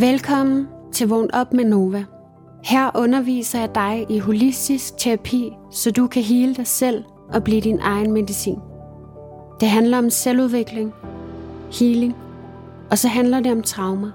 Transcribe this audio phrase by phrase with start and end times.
[0.00, 2.04] Velkommen til Vågn op med Nova.
[2.64, 7.60] Her underviser jeg dig i holistisk terapi, så du kan hele dig selv og blive
[7.60, 8.58] din egen medicin.
[9.60, 10.92] Det handler om selvudvikling,
[11.72, 12.16] healing,
[12.90, 14.10] og så handler det om traumer.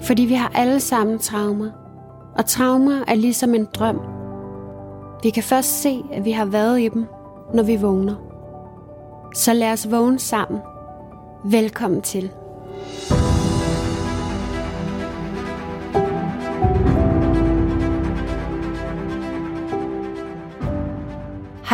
[0.00, 1.70] Fordi vi har alle sammen traumer,
[2.36, 4.00] og traumer er ligesom en drøm.
[5.22, 7.06] Vi kan først se, at vi har været i dem,
[7.54, 8.14] når vi vågner.
[9.34, 10.60] Så lad os vågne sammen.
[11.44, 12.30] Velkommen til.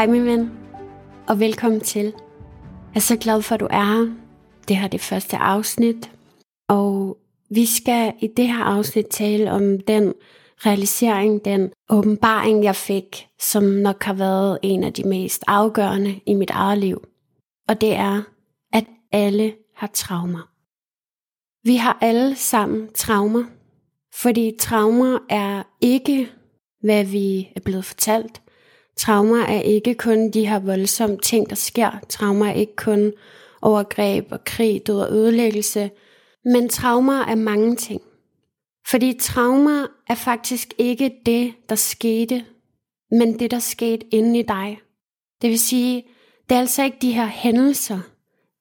[0.00, 0.50] Hej min ven,
[1.28, 2.04] og velkommen til.
[2.04, 4.16] Jeg er så glad for, at du er her.
[4.68, 6.12] Det her er det første afsnit,
[6.68, 7.18] og
[7.50, 10.14] vi skal i det her afsnit tale om den
[10.56, 16.34] realisering, den åbenbaring, jeg fik, som nok har været en af de mest afgørende i
[16.34, 17.04] mit eget liv.
[17.68, 18.22] Og det er,
[18.72, 20.50] at alle har traumer.
[21.68, 23.44] Vi har alle sammen traumer,
[24.14, 26.32] fordi traumer er ikke,
[26.82, 28.42] hvad vi er blevet fortalt.
[29.00, 31.90] Traumer er ikke kun de her voldsomme ting, der sker.
[32.08, 33.12] Traumer er ikke kun
[33.62, 35.90] overgreb og krig, død og ødelæggelse.
[36.44, 38.02] Men traumer er mange ting.
[38.90, 42.44] Fordi traumer er faktisk ikke det, der skete,
[43.10, 44.80] men det, der skete inde i dig.
[45.42, 46.04] Det vil sige,
[46.48, 48.00] det er altså ikke de her hændelser.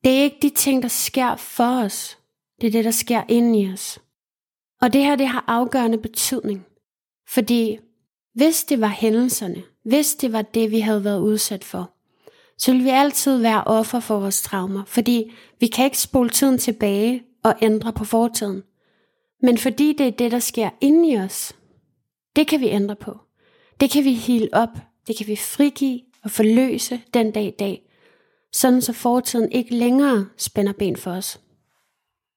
[0.03, 2.17] Det er ikke de ting, der sker for os.
[2.61, 4.01] Det er det, der sker inde i os.
[4.81, 6.65] Og det her, det har afgørende betydning.
[7.33, 7.79] Fordi
[8.33, 11.91] hvis det var hændelserne, hvis det var det, vi havde været udsat for,
[12.57, 16.57] så ville vi altid være offer for vores traumer, fordi vi kan ikke spole tiden
[16.57, 18.63] tilbage og ændre på fortiden.
[19.41, 21.53] Men fordi det er det, der sker inde i os,
[22.35, 23.17] det kan vi ændre på.
[23.79, 27.89] Det kan vi hele op, det kan vi frigive og forløse den dag i dag,
[28.53, 31.39] sådan så fortiden ikke længere spænder ben for os.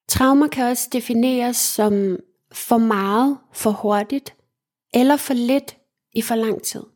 [0.08, 2.19] Traumer kan også defineres som
[2.53, 4.34] for meget, for hurtigt
[4.95, 5.77] eller for lidt
[6.14, 6.92] i for lang tid.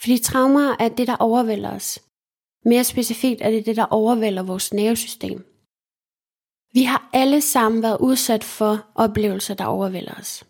[0.00, 1.98] Fordi traumer er det, der overvælder os.
[2.64, 5.44] Mere specifikt er det det, der overvælder vores nervesystem.
[6.72, 10.44] Vi har alle sammen været udsat for oplevelser, der overvælder os.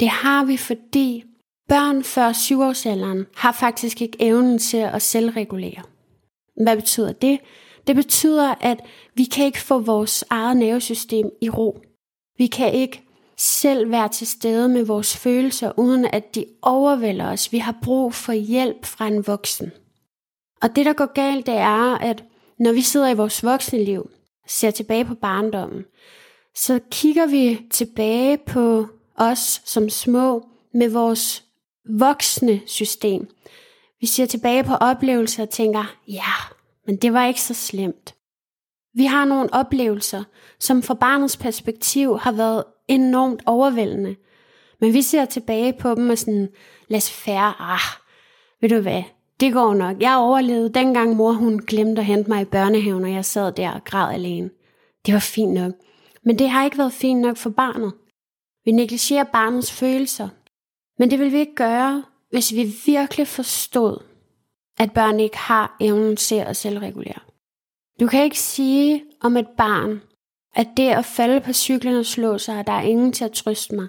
[0.00, 1.24] Det har vi, fordi
[1.68, 5.82] børn før syvårsalderen har faktisk ikke evnen til at selvregulere.
[6.62, 7.40] Hvad betyder det?
[7.86, 8.80] Det betyder, at
[9.14, 11.78] vi kan ikke få vores eget nervesystem i ro.
[12.38, 13.02] Vi kan ikke
[13.36, 17.52] selv være til stede med vores følelser, uden at de overvælder os.
[17.52, 19.72] Vi har brug for hjælp fra en voksen.
[20.62, 22.24] Og det, der går galt, det er, at
[22.58, 24.10] når vi sidder i vores voksne liv,
[24.48, 25.84] ser tilbage på barndommen,
[26.56, 31.44] så kigger vi tilbage på os som små med vores
[31.98, 33.28] voksne system.
[34.00, 36.32] Vi ser tilbage på oplevelser og tænker, ja,
[36.86, 38.14] men det var ikke så slemt.
[38.94, 40.24] Vi har nogle oplevelser,
[40.60, 44.16] som fra barnets perspektiv har været enormt overvældende.
[44.80, 46.48] Men vi ser tilbage på dem og sådan,
[46.88, 47.80] lad os færre, ah,
[48.60, 49.02] ved du hvad,
[49.40, 50.00] det går nok.
[50.00, 53.70] Jeg overlevede dengang mor hun glemte at hente mig i børnehaven, og jeg sad der
[53.70, 54.50] og græd alene.
[55.06, 55.72] Det var fint nok.
[56.24, 57.92] Men det har ikke været fint nok for barnet.
[58.64, 60.28] Vi negligerer barnets følelser.
[60.98, 64.02] Men det vil vi ikke gøre, hvis vi virkelig forstod,
[64.78, 67.20] at børn ikke har evnen til at selvregulere.
[68.00, 70.00] Du kan ikke sige om et barn,
[70.54, 73.32] at det at falde på cyklen og slå sig, at der er ingen til at
[73.32, 73.86] trøste mig,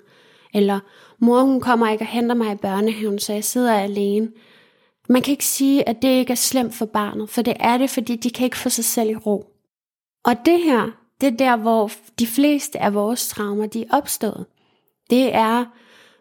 [0.53, 0.79] eller
[1.19, 4.31] mor hun kommer ikke og henter mig i børnehaven, så jeg sidder alene.
[5.09, 7.90] Man kan ikke sige, at det ikke er slemt for barnet, for det er det,
[7.90, 9.46] fordi de kan ikke få sig selv i ro.
[10.25, 10.91] Og det her,
[11.22, 14.45] det er der, hvor de fleste af vores traumer, de er opstået.
[15.09, 15.66] Det er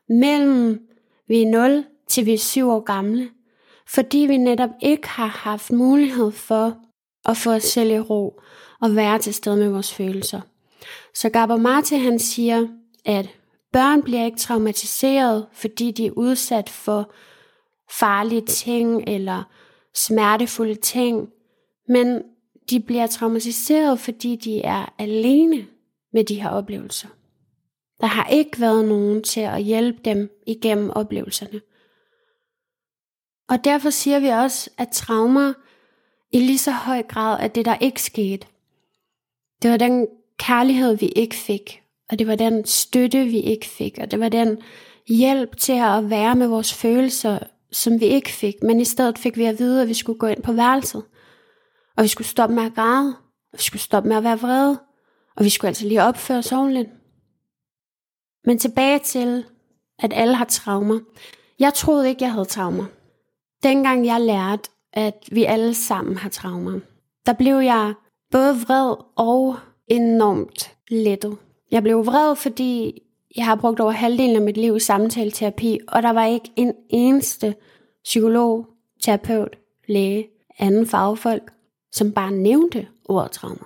[0.08, 0.88] mellem
[1.28, 3.30] vi er 0 til vi er 7 år gamle,
[3.88, 6.76] fordi vi netop ikke har haft mulighed for
[7.24, 8.40] at få os selv i ro
[8.82, 10.40] og være til stede med vores følelser.
[11.14, 12.68] Så Gabor Marte han siger,
[13.04, 13.28] at
[13.72, 17.12] børn bliver ikke traumatiseret, fordi de er udsat for
[17.90, 19.42] farlige ting eller
[19.94, 21.28] smertefulde ting,
[21.88, 22.22] men
[22.70, 25.66] de bliver traumatiseret, fordi de er alene
[26.12, 27.08] med de her oplevelser.
[28.00, 31.60] Der har ikke været nogen til at hjælpe dem igennem oplevelserne.
[33.48, 35.52] Og derfor siger vi også, at traumer
[36.32, 38.46] i lige så høj grad er det, der ikke skete.
[39.62, 40.06] Det var den
[40.38, 44.28] kærlighed, vi ikke fik, og det var den støtte, vi ikke fik, og det var
[44.28, 44.58] den
[45.08, 47.38] hjælp til at være med vores følelser,
[47.72, 50.26] som vi ikke fik, men i stedet fik vi at vide, at vi skulle gå
[50.26, 51.04] ind på værelset,
[51.96, 53.16] og vi skulle stoppe med at græde,
[53.52, 54.80] og vi skulle stoppe med at være vrede,
[55.36, 56.88] og vi skulle altså lige opføre os ordentligt.
[58.44, 59.44] Men tilbage til,
[59.98, 61.00] at alle har traumer.
[61.58, 62.84] Jeg troede ikke, jeg havde traumer.
[63.62, 66.80] Dengang jeg lærte, at vi alle sammen har traumer,
[67.26, 67.94] der blev jeg
[68.32, 69.56] både vred og
[69.88, 71.36] enormt lettet.
[71.70, 73.02] Jeg blev vred, fordi
[73.36, 76.74] Jeg har brugt over halvdelen af mit liv i samtaleterapi, og der var ikke en
[76.90, 77.54] eneste
[78.04, 78.66] psykolog,
[79.02, 79.56] terapeut,
[79.88, 81.52] læge, anden fagfolk,
[81.92, 83.64] som bare nævnte ordet trauma.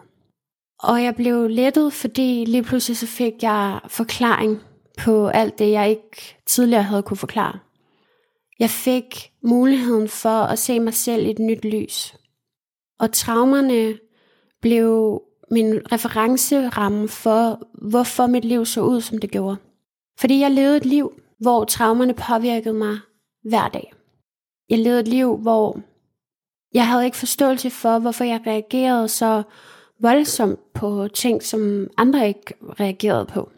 [0.79, 4.63] Og jeg blev lettet, fordi lige pludselig så fik jeg forklaring
[4.99, 7.59] på alt det, jeg ikke tidligere havde kunne forklare.
[8.59, 12.15] Jeg fik muligheden for at se mig selv i et nyt lys.
[12.99, 13.99] Og traumerne
[14.67, 19.57] blev min referenceramme for, hvorfor mit liv så ud, som det gjorde.
[20.19, 22.99] Fordi jeg levede et liv, hvor traumerne påvirkede mig
[23.45, 23.93] hver dag.
[24.71, 25.81] Jeg levede et liv, hvor
[26.75, 29.43] jeg havde ikke forståelse for, hvorfor jeg reagerede så
[30.01, 33.51] voldsomt på ting, som andre ikke reagerede på.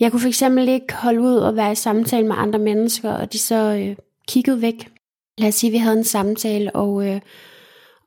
[0.00, 3.38] Jeg kunne fx ikke holde ud og være i samtale med andre mennesker, og de
[3.38, 3.96] så øh,
[4.28, 4.90] kiggede væk.
[5.38, 7.20] Lad os sige, at vi havde en samtale, og, øh,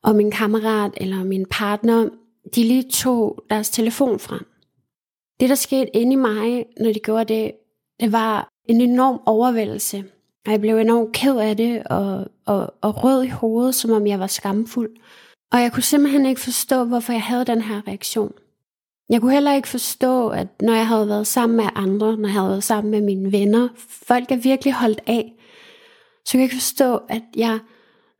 [0.04, 2.10] og min kammerat eller min partner,
[2.56, 4.46] de lige tog deres telefon frem.
[5.40, 7.52] Det, der skete inde i mig, når de gjorde det,
[8.00, 10.04] det var en enorm overvældelse.
[10.46, 14.08] Og jeg blev enormt ked af det, og, og, og rød i hovedet, som om
[14.08, 14.90] jeg var skamfuld.
[15.52, 18.32] Og jeg kunne simpelthen ikke forstå, hvorfor jeg havde den her reaktion.
[19.10, 22.34] Jeg kunne heller ikke forstå, at når jeg havde været sammen med andre, når jeg
[22.34, 25.34] havde været sammen med mine venner, folk er virkelig holdt af,
[26.26, 27.60] så jeg kunne ikke forstå, at jeg,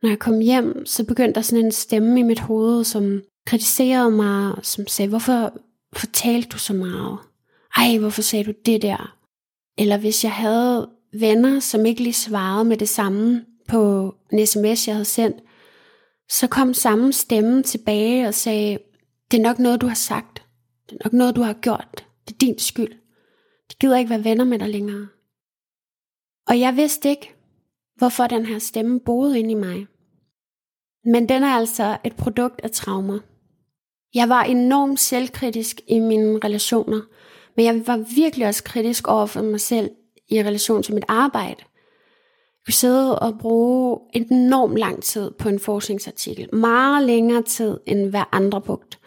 [0.02, 4.10] når jeg kom hjem, så begyndte der sådan en stemme i mit hoved, som kritiserede
[4.10, 5.58] mig, som sagde, hvorfor
[5.92, 7.18] fortalte du så meget?
[7.76, 9.16] Ej, hvorfor sagde du det der?
[9.78, 14.88] Eller hvis jeg havde venner, som ikke lige svarede med det samme på en sms,
[14.88, 15.36] jeg havde sendt,
[16.30, 18.78] så kom samme stemme tilbage og sagde,
[19.30, 20.42] det er nok noget, du har sagt.
[20.90, 22.06] Det er nok noget, du har gjort.
[22.28, 22.92] Det er din skyld.
[23.70, 25.08] De gider ikke være venner med dig længere.
[26.48, 27.34] Og jeg vidste ikke,
[27.98, 29.86] hvorfor den her stemme boede inde i mig.
[31.04, 33.18] Men den er altså et produkt af traumer.
[34.14, 37.00] Jeg var enormt selvkritisk i mine relationer,
[37.56, 39.90] men jeg var virkelig også kritisk over for mig selv
[40.28, 41.56] i relation til mit arbejde.
[41.58, 46.54] Jeg kunne sidde og bruge enormt lang tid på en forskningsartikel.
[46.54, 48.98] Meget længere tid end hver andre brugt.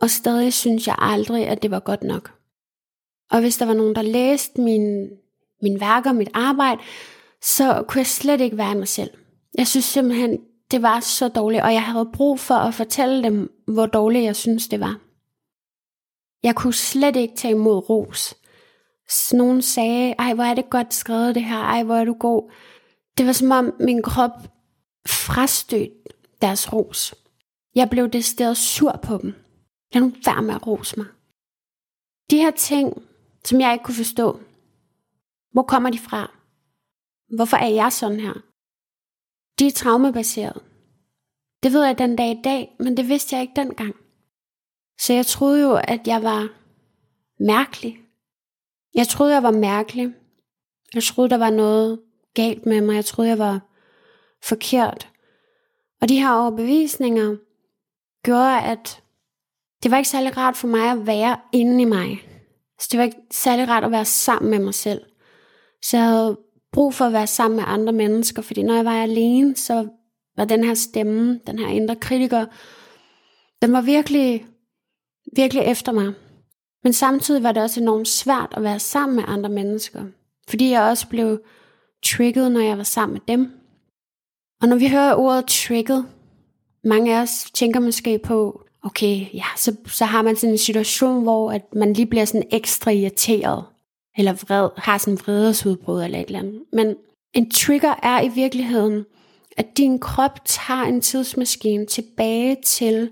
[0.00, 2.32] Og stadig synes jeg aldrig, at det var godt nok.
[3.30, 5.08] Og hvis der var nogen, der læste min,
[5.62, 6.80] min værker og mit arbejde,
[7.46, 9.10] så kunne jeg slet ikke være mig selv.
[9.58, 10.38] Jeg synes simpelthen,
[10.70, 14.36] det var så dårligt, og jeg havde brug for at fortælle dem, hvor dårligt jeg
[14.36, 15.00] synes, det var.
[16.42, 18.34] Jeg kunne slet ikke tage imod ros.
[19.32, 22.50] Nogen sagde, ej, hvor er det godt skrevet det her, ej, hvor er du god.
[23.18, 24.30] Det var som om min krop
[25.06, 25.90] frastødte
[26.42, 27.14] deres ros.
[27.74, 29.34] Jeg blev decideret sur på dem.
[29.92, 31.06] Lad nu være med at rose mig.
[32.30, 33.02] De her ting,
[33.44, 34.40] som jeg ikke kunne forstå,
[35.52, 36.35] hvor kommer de fra?
[37.34, 38.32] Hvorfor er jeg sådan her?
[39.58, 40.62] De er traumabaseret.
[41.62, 43.96] Det ved jeg den dag i dag, men det vidste jeg ikke dengang.
[45.00, 46.48] Så jeg troede jo, at jeg var
[47.40, 47.98] mærkelig.
[48.94, 50.14] Jeg troede, jeg var mærkelig.
[50.94, 52.00] Jeg troede, der var noget
[52.34, 52.94] galt med mig.
[52.94, 53.60] Jeg troede, jeg var
[54.42, 55.12] forkert.
[56.00, 57.36] Og de her overbevisninger
[58.24, 59.02] gjorde, at
[59.82, 62.28] det var ikke særlig rart for mig at være inde i mig.
[62.80, 65.02] Så det var ikke særlig rart at være sammen med mig selv.
[65.82, 66.38] Så jeg havde
[66.76, 69.88] brug for at være sammen med andre mennesker, fordi når jeg var alene, så
[70.36, 72.46] var den her stemme, den her indre kritiker,
[73.62, 74.46] den var virkelig,
[75.36, 76.12] virkelig efter mig.
[76.84, 80.04] Men samtidig var det også enormt svært at være sammen med andre mennesker,
[80.48, 81.40] fordi jeg også blev
[82.04, 83.50] trigget, når jeg var sammen med dem.
[84.62, 86.06] Og når vi hører ordet trigget,
[86.84, 91.22] mange af os tænker måske på, okay, ja, så, så har man sådan en situation,
[91.22, 93.64] hvor at man lige bliver sådan ekstra irriteret,
[94.16, 96.62] eller vred, har sådan en vredesudbrud eller et eller andet.
[96.72, 96.96] Men
[97.34, 99.04] en trigger er i virkeligheden,
[99.56, 103.10] at din krop tager en tidsmaskine tilbage til,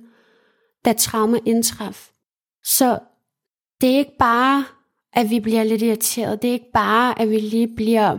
[0.84, 2.10] da trauma indtraf.
[2.64, 2.98] Så
[3.80, 4.64] det er ikke bare,
[5.12, 6.42] at vi bliver lidt irriteret.
[6.42, 8.18] Det er ikke bare, at vi lige bliver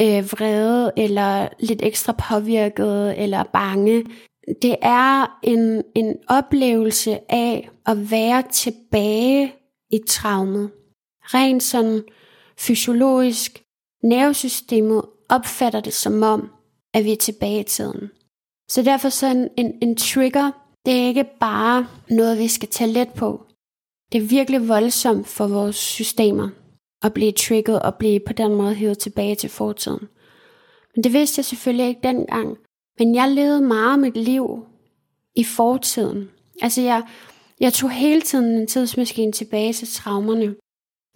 [0.00, 4.04] øh, vrede, eller lidt ekstra påvirket, eller bange.
[4.62, 9.54] Det er en, en oplevelse af at være tilbage
[9.90, 10.70] i traumet.
[11.22, 12.02] Rent sådan
[12.58, 13.62] fysiologisk,
[14.02, 16.50] nervesystemet opfatter det som om,
[16.94, 18.10] at vi er tilbage i tiden.
[18.70, 20.50] Så derfor så en, en, en trigger,
[20.86, 23.46] det er ikke bare noget, vi skal tage let på.
[24.12, 26.48] Det er virkelig voldsomt for vores systemer
[27.02, 30.08] at blive trigget og blive på den måde hævet tilbage til fortiden.
[30.94, 32.56] Men det vidste jeg selvfølgelig ikke dengang.
[32.98, 34.66] Men jeg levede meget mit liv
[35.34, 36.30] i fortiden.
[36.62, 37.02] Altså jeg,
[37.60, 40.54] jeg tog hele tiden en tidsmaskine tilbage til traumerne.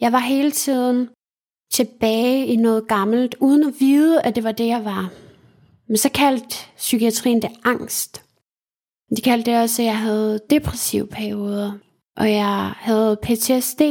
[0.00, 1.08] Jeg var hele tiden
[1.72, 5.10] tilbage i noget gammelt, uden at vide, at det var det, jeg var.
[5.88, 8.22] Men så kaldte psykiatrien det angst.
[9.16, 11.72] De kaldte det også, at jeg havde depressive perioder,
[12.16, 13.82] og jeg havde PTSD.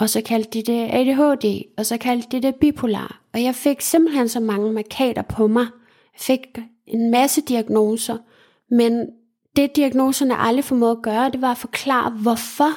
[0.00, 3.22] og så kaldte de det ADHD, og så kaldte de det bipolar.
[3.32, 5.66] Og jeg fik simpelthen så mange markater på mig.
[6.12, 6.40] Jeg fik
[6.86, 8.18] en masse diagnoser,
[8.70, 9.06] men
[9.56, 12.70] det diagnoserne aldrig formåede at gøre, det var at forklare, hvorfor.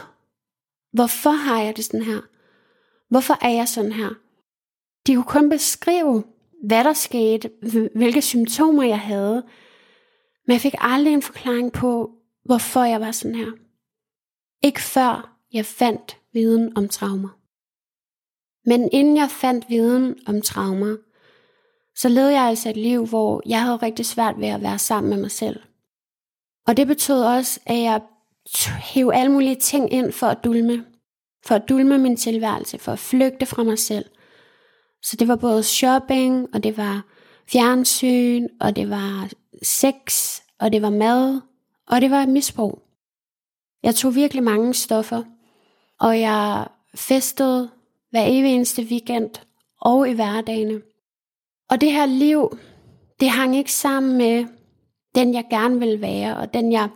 [0.93, 2.21] Hvorfor har jeg det sådan her?
[3.11, 4.09] Hvorfor er jeg sådan her?
[5.07, 6.23] De kunne kun beskrive,
[6.63, 7.51] hvad der skete,
[7.95, 9.43] hvilke symptomer jeg havde,
[10.47, 12.11] men jeg fik aldrig en forklaring på,
[12.45, 13.51] hvorfor jeg var sådan her.
[14.63, 17.29] Ikke før jeg fandt viden om traumer.
[18.65, 20.97] Men inden jeg fandt viden om traumer,
[21.95, 25.09] så levede jeg altså et liv, hvor jeg havde rigtig svært ved at være sammen
[25.09, 25.59] med mig selv.
[26.67, 28.01] Og det betød også, at jeg
[28.93, 30.85] hævde alle mulige ting ind for at dulme.
[31.45, 34.05] For at dulme min tilværelse, for at flygte fra mig selv.
[35.03, 37.05] Så det var både shopping, og det var
[37.47, 39.29] fjernsyn, og det var
[39.63, 41.41] sex, og det var mad,
[41.87, 42.81] og det var misbrug.
[43.83, 45.23] Jeg tog virkelig mange stoffer,
[45.99, 47.69] og jeg festede
[48.11, 49.29] hver evig eneste weekend
[49.81, 50.81] og i hverdagene.
[51.69, 52.57] Og det her liv,
[53.19, 54.45] det hang ikke sammen med
[55.15, 56.89] den, jeg gerne ville være, og den, jeg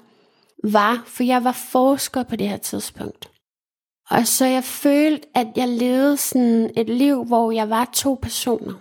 [0.63, 3.31] var, for jeg var forsker på det her tidspunkt.
[4.09, 8.74] Og så jeg følte, at jeg levede sådan et liv, hvor jeg var to personer.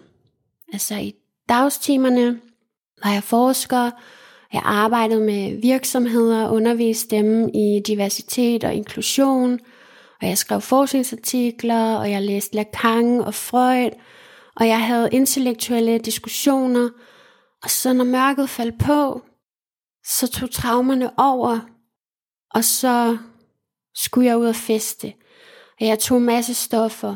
[0.72, 1.14] Altså i
[1.48, 2.40] dagstimerne
[3.04, 3.90] var jeg forsker,
[4.52, 9.60] jeg arbejdede med virksomheder, underviste dem i diversitet og inklusion,
[10.20, 13.90] og jeg skrev forskningsartikler, og jeg læste Lacan og Freud,
[14.56, 16.88] og jeg havde intellektuelle diskussioner,
[17.62, 19.22] og så når mørket faldt på,
[20.06, 21.60] så tog traumerne over,
[22.50, 23.18] og så
[23.94, 25.12] skulle jeg ud og feste.
[25.80, 27.14] Og jeg tog en masse stoffer,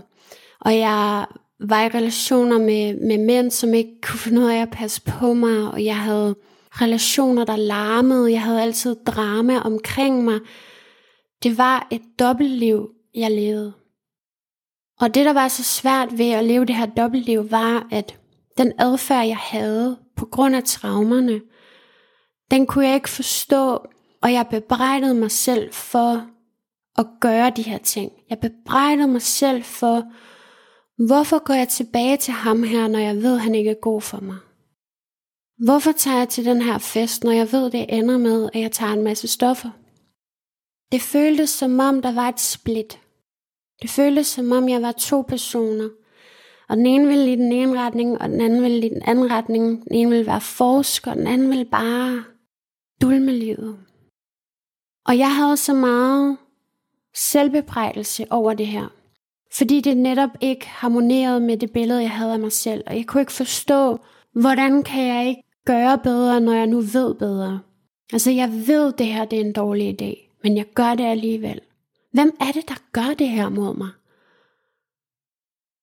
[0.61, 1.27] og jeg
[1.61, 5.35] var i relationer med, med mænd, som ikke kunne finde ud af at passe på
[5.35, 6.35] mig, og jeg havde
[6.71, 10.41] relationer, der larmede, jeg havde altid drama omkring mig.
[11.43, 13.73] Det var et dobbeltliv, jeg levede.
[15.01, 18.19] Og det, der var så svært ved at leve det her dobbeltliv, var, at
[18.59, 21.41] den adfærd, jeg havde på grund af traumerne,
[22.51, 23.87] den kunne jeg ikke forstå,
[24.23, 26.27] og jeg bebrejdede mig selv for
[26.99, 28.13] at gøre de her ting.
[28.31, 30.03] Jeg bebrejdede mig selv for,
[31.07, 34.01] hvorfor går jeg tilbage til ham her, når jeg ved, at han ikke er god
[34.01, 34.37] for mig?
[35.65, 38.73] Hvorfor tager jeg til den her fest, når jeg ved, det ender med, at jeg
[38.73, 39.71] tager en masse stoffer?
[40.93, 43.01] Det føltes som om, der var et split.
[43.83, 45.89] Det føltes som om, jeg var to personer.
[46.69, 49.31] Og den ene ville i den ene retning, og den anden ville i den anden
[49.31, 49.85] retning.
[49.85, 52.25] Den ene ville være forsker, og den anden ville bare
[53.03, 53.79] dulme livet.
[55.07, 56.37] Og jeg havde så meget
[57.19, 58.87] selvbebrejdelse over det her.
[59.53, 62.83] Fordi det netop ikke harmonerede med det billede, jeg havde af mig selv.
[62.87, 63.99] Og jeg kunne ikke forstå,
[64.33, 67.61] hvordan kan jeg ikke gøre bedre, når jeg nu ved bedre.
[68.13, 71.61] Altså jeg ved, det her det er en dårlig idé, men jeg gør det alligevel.
[72.13, 73.89] Hvem er det, der gør det her mod mig?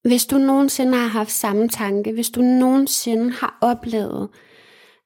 [0.03, 4.29] Hvis du nogensinde har haft samme tanke, hvis du nogensinde har oplevet,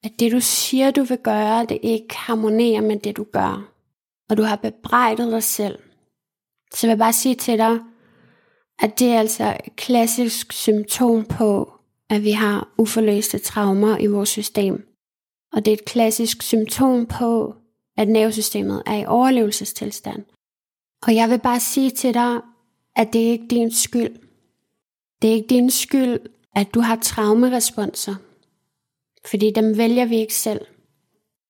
[0.04, 3.72] at det du siger, du vil gøre, det ikke harmonerer med det, du gør,
[4.30, 5.80] og du har bebrejdet dig selv,
[6.74, 7.80] så vil jeg bare sige til dig,
[8.80, 11.74] at det er altså et klassisk symptom på,
[12.10, 14.88] at vi har uforløste traumer i vores system.
[15.54, 17.56] Og det er et klassisk symptom på,
[17.98, 20.24] at nervesystemet er i overlevelsestilstand.
[21.02, 22.42] Og jeg vil bare sige til dig,
[22.96, 24.16] at det er ikke din skyld.
[25.22, 26.20] Det er ikke din skyld,
[26.56, 28.16] at du har traumeresponser.
[29.26, 30.66] Fordi dem vælger vi ikke selv.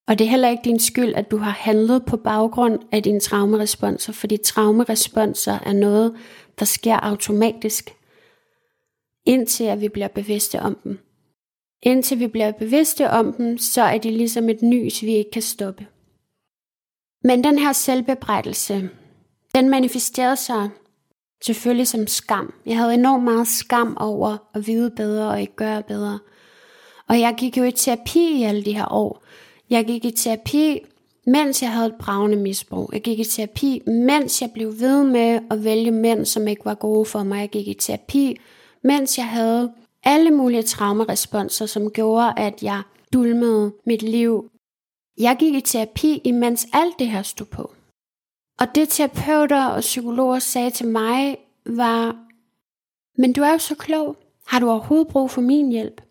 [0.10, 3.20] Og det er heller ikke din skyld, at du har handlet på baggrund af dine
[3.20, 6.16] traumeresponser, fordi traumeresponser er noget,
[6.60, 7.96] der sker automatisk
[9.26, 11.00] indtil at vi bliver bevidste om dem.
[11.84, 15.42] Indtil vi bliver bevidste om dem, så er det ligesom et nys, vi ikke kan
[15.42, 15.88] stoppe.
[17.24, 18.90] Men den her selvbebrejdelse,
[19.56, 20.70] den manifesterede sig
[21.44, 22.54] selvfølgelig som skam.
[22.66, 26.20] Jeg havde enormt meget skam over at vide bedre og ikke gøre bedre.
[27.08, 29.24] Og jeg gik jo i terapi i alle de her år.
[29.70, 30.80] Jeg gik i terapi,
[31.26, 32.90] mens jeg havde et bravende misbrug.
[32.94, 36.76] Jeg gik i terapi, mens jeg blev ved med at vælge mænd, som ikke var
[36.76, 37.40] gode for mig.
[37.40, 38.40] Jeg gik i terapi,
[38.84, 39.74] mens jeg havde
[40.04, 42.82] alle mulige traumeresponser, som gjorde, at jeg
[43.14, 44.52] dulmede mit liv.
[45.18, 47.72] Jeg gik i terapi, imens alt det her stod på.
[48.60, 52.26] Og det terapeuter og psykologer sagde til mig, var,
[53.18, 54.18] men du er jo så klog.
[54.48, 56.02] Har du overhovedet brug for min hjælp?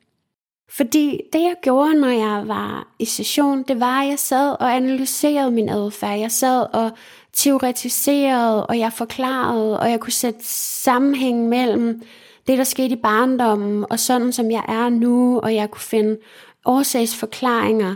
[0.70, 4.76] Fordi det jeg gjorde, når jeg var i session, det var, at jeg sad og
[4.76, 6.18] analyserede min adfærd.
[6.18, 6.90] Jeg sad og
[7.32, 12.02] teoretiserede, og jeg forklarede, og jeg kunne sætte sammenhæng mellem
[12.46, 16.18] det, der skete i barndommen, og sådan som jeg er nu, og jeg kunne finde
[16.64, 17.94] årsagsforklaringer,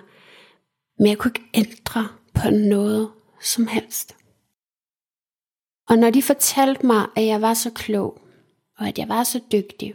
[0.98, 3.10] men jeg kunne ikke ændre på noget
[3.40, 4.16] som helst.
[5.88, 8.18] Og når de fortalte mig, at jeg var så klog,
[8.78, 9.94] og at jeg var så dygtig,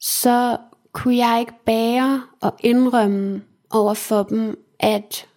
[0.00, 0.58] så
[0.92, 5.28] kunne jeg ikke bære og indrømme over for dem, at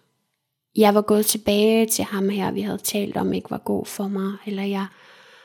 [0.76, 4.08] jeg var gået tilbage til ham her, vi havde talt om, ikke var god for
[4.08, 4.86] mig, eller jeg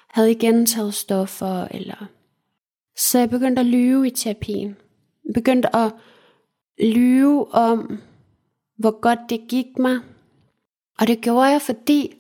[0.09, 2.05] havde igen taget stoffer, eller...
[2.97, 4.77] Så jeg begyndte at lyve i terapien.
[5.25, 5.93] Jeg begyndte at
[6.79, 7.99] lyve om,
[8.77, 9.99] hvor godt det gik mig.
[10.99, 12.13] Og det gjorde jeg, fordi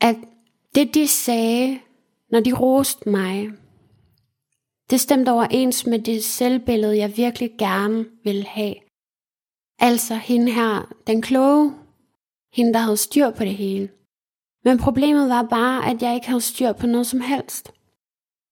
[0.00, 0.16] at
[0.74, 1.78] det de sagde,
[2.30, 3.50] når de roste mig,
[4.90, 8.74] det stemte overens med det selvbillede, jeg virkelig gerne ville have.
[9.78, 11.74] Altså hende her, den kloge,
[12.52, 13.88] hende der havde styr på det hele.
[14.64, 17.72] Men problemet var bare, at jeg ikke havde styr på noget som helst.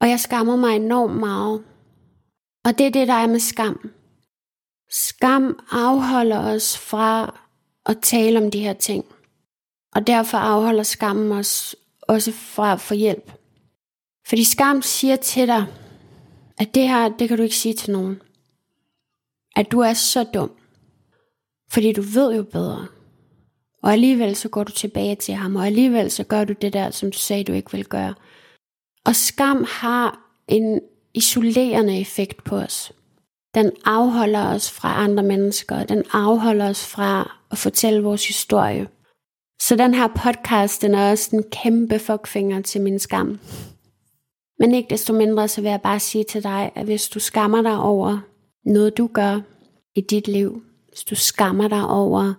[0.00, 1.64] Og jeg skammer mig enormt meget.
[2.64, 3.90] Og det er det, der er med skam.
[4.90, 7.40] Skam afholder os fra
[7.86, 9.04] at tale om de her ting.
[9.94, 13.32] Og derfor afholder skammen os også fra at få hjælp.
[14.26, 15.66] Fordi skam siger til dig,
[16.58, 18.22] at det her, det kan du ikke sige til nogen.
[19.56, 20.50] At du er så dum.
[21.72, 22.86] Fordi du ved jo bedre.
[23.82, 26.90] Og alligevel så går du tilbage til ham, og alligevel så gør du det der,
[26.90, 28.14] som du sagde, du ikke vil gøre.
[29.04, 30.80] Og skam har en
[31.14, 32.92] isolerende effekt på os.
[33.54, 38.88] Den afholder os fra andre mennesker, den afholder os fra at fortælle vores historie.
[39.62, 43.40] Så den her podcast, den er også en kæmpe fuckfinger til min skam.
[44.58, 47.62] Men ikke desto mindre, så vil jeg bare sige til dig, at hvis du skammer
[47.62, 48.18] dig over
[48.64, 49.40] noget, du gør
[49.94, 52.34] i dit liv, hvis du skammer dig over,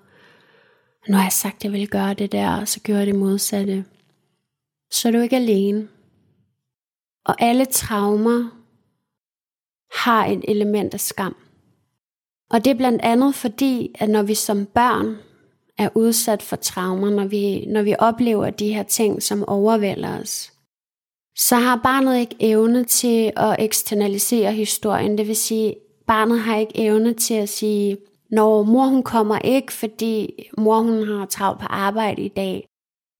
[1.07, 3.15] når jeg har sagt, at jeg vil gøre det der, og så gør jeg det
[3.15, 3.85] modsatte,
[4.91, 5.87] så er du ikke alene.
[7.25, 8.49] Og alle traumer
[10.05, 11.35] har et element af skam.
[12.49, 15.17] Og det er blandt andet fordi, at når vi som børn
[15.77, 20.53] er udsat for traumer, når vi, når vi oplever de her ting, som overvælder os,
[21.37, 25.17] så har barnet ikke evne til at eksternalisere historien.
[25.17, 25.75] Det vil sige,
[26.07, 27.97] barnet har ikke evne til at sige,
[28.31, 32.67] når mor hun kommer ikke, fordi mor hun har travlt på arbejde i dag.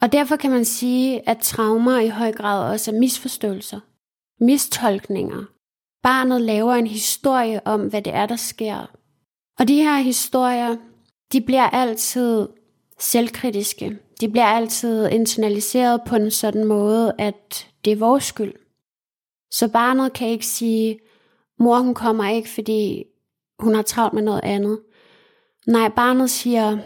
[0.02, 3.80] Og derfor kan man sige, at traumer i høj grad også er misforståelser,
[4.44, 5.44] mistolkninger.
[6.04, 8.92] Barnet laver en historie om, hvad det er, der sker.
[9.60, 10.76] Og de her historier,
[11.34, 12.48] de bliver altid
[13.00, 13.98] selvkritiske.
[14.22, 18.54] De bliver altid internaliseret på en sådan måde, at det er vores skyld.
[19.52, 21.00] Så barnet kan ikke sige,
[21.60, 23.04] mor hun kommer ikke, fordi
[23.60, 24.80] hun har travlt med noget andet.
[25.68, 26.78] Nej, barnet siger,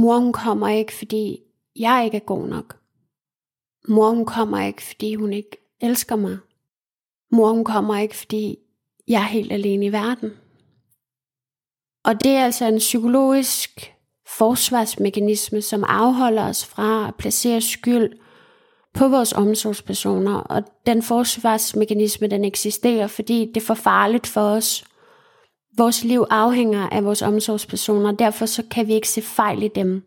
[0.00, 1.40] mor hun kommer ikke, fordi
[1.76, 2.78] jeg ikke er god nok.
[3.88, 6.38] Mor hun kommer ikke, fordi hun ikke elsker mig.
[7.30, 8.58] Mor hun kommer ikke, fordi
[9.08, 10.30] jeg er helt alene i verden.
[12.04, 13.95] Og det er altså en psykologisk
[14.28, 18.18] forsvarsmekanisme, som afholder os fra at placere skyld
[18.94, 20.34] på vores omsorgspersoner.
[20.34, 24.84] Og den forsvarsmekanisme, den eksisterer, fordi det er for farligt for os.
[25.76, 30.02] Vores liv afhænger af vores omsorgspersoner, derfor så kan vi ikke se fejl i dem.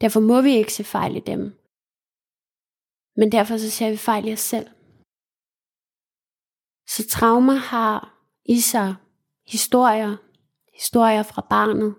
[0.00, 1.58] Derfor må vi ikke se fejl i dem.
[3.16, 4.66] Men derfor så ser vi fejl i os selv.
[6.88, 8.94] Så trauma har i sig
[9.46, 10.16] historier,
[10.80, 11.94] historier fra barnet,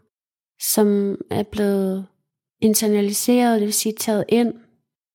[0.71, 2.06] som er blevet
[2.62, 4.54] internaliseret, det vil sige taget ind,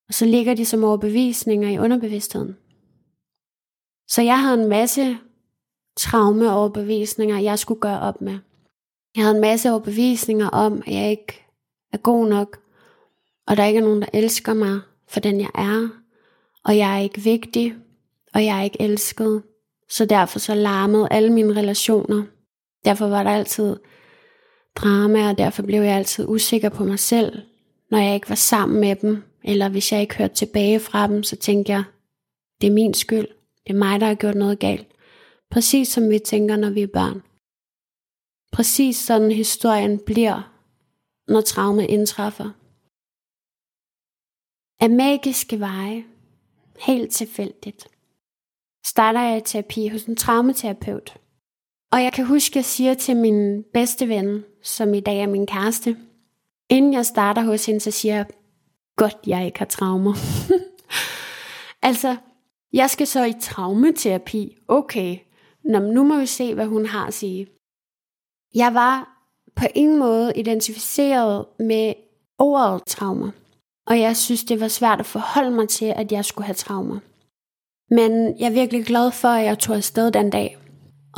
[0.08, 2.56] og så ligger de som overbevisninger i underbevidstheden.
[4.08, 5.18] Så jeg havde en masse
[5.96, 8.38] traume overbevisninger, jeg skulle gøre op med.
[9.16, 11.46] Jeg havde en masse overbevisninger om, at jeg ikke
[11.92, 12.60] er god nok,
[13.46, 15.88] og der ikke er nogen, der elsker mig for den jeg er,
[16.64, 17.74] og jeg er ikke vigtig,
[18.34, 19.42] og jeg er ikke elsket.
[19.90, 22.24] Så derfor så larmede alle mine relationer.
[22.84, 23.76] Derfor var der altid
[24.76, 27.42] drama, og derfor blev jeg altid usikker på mig selv,
[27.90, 31.22] når jeg ikke var sammen med dem, eller hvis jeg ikke hørte tilbage fra dem,
[31.22, 31.84] så tænkte jeg,
[32.60, 33.28] det er min skyld,
[33.66, 34.86] det er mig, der har gjort noget galt.
[35.50, 37.22] Præcis som vi tænker, når vi er børn.
[38.52, 40.54] Præcis sådan historien bliver,
[41.28, 42.50] når traume indtræffer.
[44.80, 46.04] Af magiske veje,
[46.80, 47.88] helt tilfældigt,
[48.86, 51.16] starter jeg i terapi hos en traumaterapeut.
[51.92, 55.26] Og jeg kan huske, at jeg siger til min bedste ven, som i dag er
[55.26, 55.96] min kæreste,
[56.68, 58.26] inden jeg starter hos hende, så siger jeg,
[58.96, 60.14] godt jeg ikke har traumer.
[61.88, 62.16] altså,
[62.72, 64.56] jeg skal så i traumaterapi.
[64.68, 65.18] Okay,
[65.64, 67.46] Nå, nu må vi se, hvad hun har at sige.
[68.54, 69.18] Jeg var
[69.56, 71.94] på ingen måde identificeret med
[72.38, 73.30] ordet traumer.
[73.86, 76.98] Og jeg synes, det var svært at forholde mig til, at jeg skulle have traumer.
[77.90, 80.58] Men jeg er virkelig glad for, at jeg tog afsted den dag.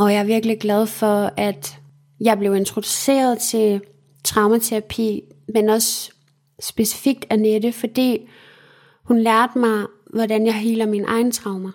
[0.01, 1.81] Og jeg er virkelig glad for, at
[2.21, 3.81] jeg blev introduceret til
[4.25, 5.23] traumaterapi,
[5.55, 6.13] men også
[6.61, 8.29] specifikt Annette, fordi
[9.05, 11.71] Hun lærte mig, hvordan jeg healer mine egne traumer.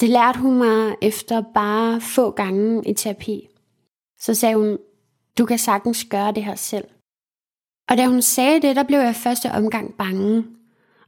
[0.00, 3.48] Det lærte hun mig efter bare få gange i terapi.
[4.20, 4.78] Så sagde hun,
[5.38, 6.84] du kan sagtens gøre det her selv.
[7.88, 10.44] Og da hun sagde det, der blev jeg første omgang bange.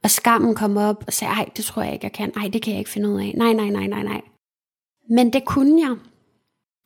[0.03, 2.33] Og skammen kom op og sagde, ej, det tror jeg ikke, jeg kan.
[2.37, 3.35] Ej, det kan jeg ikke finde ud af.
[3.37, 4.21] Nej, nej, nej, nej, nej.
[5.11, 5.97] Men det kunne jeg.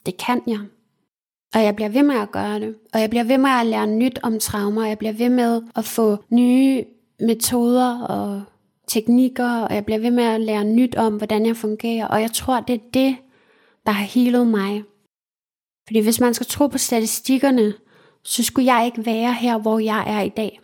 [0.06, 0.60] Det kan jeg.
[1.54, 2.74] Og jeg bliver ved med at gøre det.
[2.92, 4.86] Og jeg bliver ved med at lære nyt om traumer.
[4.86, 6.84] Jeg bliver ved med at få nye
[7.20, 8.42] metoder og
[8.86, 9.60] teknikker.
[9.60, 12.06] Og jeg bliver ved med at lære nyt om, hvordan jeg fungerer.
[12.06, 13.16] Og jeg tror, det er det,
[13.86, 14.82] der har healet mig.
[15.86, 17.74] Fordi hvis man skal tro på statistikkerne,
[18.24, 20.60] så skulle jeg ikke være her, hvor jeg er i dag.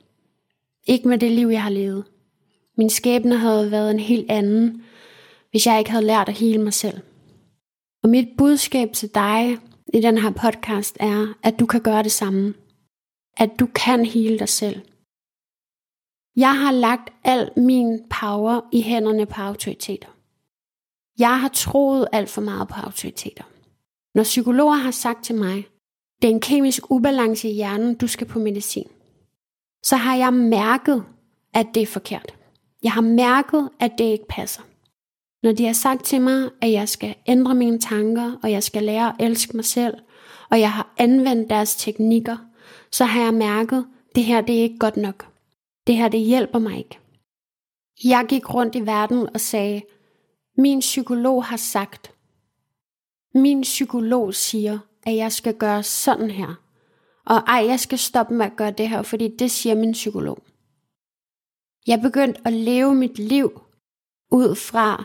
[0.86, 2.04] Ikke med det liv, jeg har levet.
[2.76, 4.82] Min skæbne havde været en helt anden,
[5.50, 7.00] hvis jeg ikke havde lært at hele mig selv.
[8.02, 9.58] Og mit budskab til dig
[9.94, 12.54] i den her podcast er, at du kan gøre det samme.
[13.36, 14.80] At du kan hele dig selv.
[16.36, 20.08] Jeg har lagt al min power i hænderne på autoriteter.
[21.18, 23.44] Jeg har troet alt for meget på autoriteter.
[24.14, 25.66] Når psykologer har sagt til mig,
[26.22, 28.88] det er en kemisk ubalance i hjernen, du skal på medicin,
[29.82, 31.04] så har jeg mærket,
[31.54, 32.34] at det er forkert.
[32.82, 34.62] Jeg har mærket, at det ikke passer.
[35.42, 38.82] Når de har sagt til mig, at jeg skal ændre mine tanker, og jeg skal
[38.82, 39.94] lære at elske mig selv,
[40.50, 42.36] og jeg har anvendt deres teknikker,
[42.92, 45.26] så har jeg mærket, at det her det er ikke godt nok.
[45.86, 46.98] Det her det hjælper mig ikke.
[48.04, 49.82] Jeg gik rundt i verden og sagde,
[50.56, 52.12] min psykolog har sagt,
[53.34, 56.54] min psykolog siger, at jeg skal gøre sådan her.
[57.26, 60.42] Og ej, jeg skal stoppe med at gøre det her, fordi det siger min psykolog.
[61.86, 63.60] Jeg begyndte at leve mit liv
[64.30, 65.04] ud fra,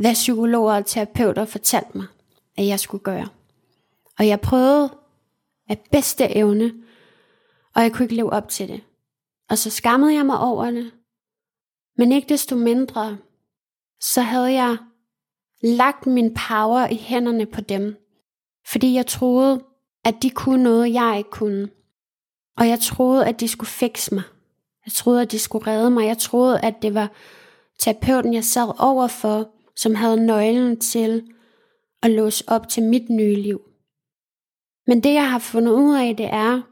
[0.00, 2.06] hvad psykologer og terapeuter fortalte mig,
[2.58, 3.28] at jeg skulle gøre.
[4.18, 4.96] Og jeg prøvede
[5.68, 6.72] af bedste evne,
[7.74, 8.80] og jeg kunne ikke leve op til det.
[9.50, 10.92] Og så skammede jeg mig over det.
[11.96, 13.18] Men ikke desto mindre,
[14.00, 14.76] så havde jeg
[15.62, 17.96] lagt min power i hænderne på dem,
[18.66, 19.64] fordi jeg troede,
[20.04, 21.68] at de kunne noget, jeg ikke kunne.
[22.56, 24.24] Og jeg troede, at de skulle fikse mig.
[24.86, 26.06] Jeg troede, at de skulle redde mig.
[26.06, 27.10] Jeg troede, at det var
[27.78, 31.32] terapeuten, jeg sad overfor, som havde nøglen til
[32.02, 33.60] at låse op til mit nye liv.
[34.86, 36.62] Men det, jeg har fundet ud af, det er,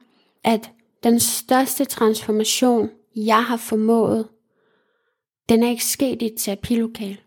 [0.45, 0.71] at
[1.03, 4.29] den største transformation, jeg har formået,
[5.49, 7.21] den er ikke sket i et terapilokal.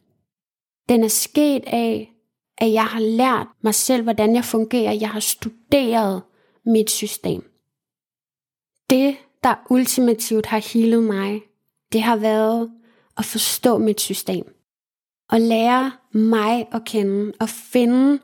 [0.90, 2.12] Den er sket af,
[2.58, 4.92] at jeg har lært mig selv, hvordan jeg fungerer.
[4.92, 6.22] Jeg har studeret
[6.66, 7.52] mit system.
[8.90, 11.42] Det, der ultimativt har healet mig,
[11.94, 12.72] det har været
[13.18, 14.56] at forstå mit system.
[15.32, 18.20] Og lære mig at kende og finde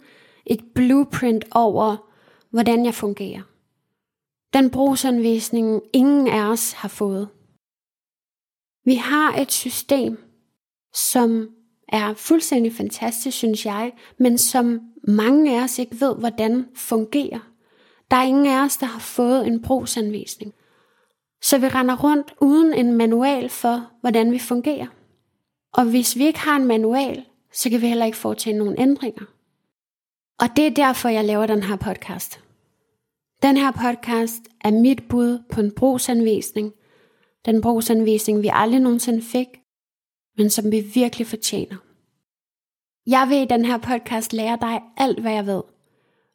[0.45, 1.97] et blueprint over,
[2.51, 3.41] hvordan jeg fungerer.
[4.53, 7.29] Den brugsanvisning ingen af os har fået.
[8.85, 10.17] Vi har et system,
[10.93, 11.49] som
[11.89, 17.39] er fuldstændig fantastisk, synes jeg, men som mange af os ikke ved, hvordan fungerer.
[18.11, 20.53] Der er ingen af os, der har fået en brugsanvisning.
[21.41, 24.87] Så vi render rundt uden en manual for, hvordan vi fungerer.
[25.77, 29.25] Og hvis vi ikke har en manual, så kan vi heller ikke foretage nogen ændringer.
[30.39, 32.43] Og det er derfor, jeg laver den her podcast.
[33.41, 36.73] Den her podcast er mit bud på en brugsanvisning.
[37.45, 39.47] Den brugsanvisning, vi aldrig nogensinde fik,
[40.37, 41.77] men som vi virkelig fortjener.
[43.07, 45.63] Jeg vil i den her podcast lære dig alt, hvad jeg ved,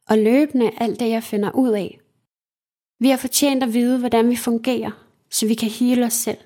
[0.08, 2.00] og løbende alt det, jeg finder ud af.
[2.98, 6.38] Vi har fortjent at vide, hvordan vi fungerer, så vi kan hele os selv.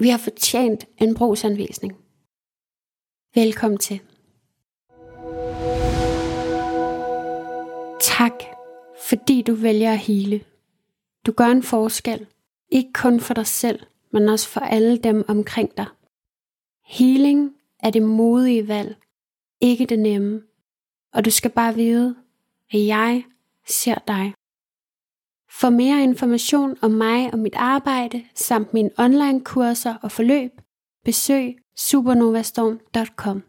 [0.00, 1.92] Vi har fortjent en brugsanvisning.
[3.34, 4.00] Velkommen til.
[8.00, 8.32] Tak,
[9.08, 10.44] fordi du vælger at hele.
[11.26, 12.26] Du gør en forskel,
[12.68, 13.80] ikke kun for dig selv,
[14.12, 15.86] men også for alle dem omkring dig.
[16.84, 18.96] Healing er det modige valg,
[19.60, 20.42] ikke det nemme.
[21.14, 22.16] Og du skal bare vide,
[22.72, 23.24] at jeg
[23.66, 24.34] ser dig.
[25.50, 30.50] For mere information om mig og mit arbejde, samt mine online kurser og forløb,
[31.04, 33.47] besøg supernovastorm.com.